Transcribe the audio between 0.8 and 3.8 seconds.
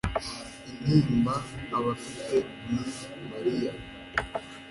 intimba abayifite, ni mariya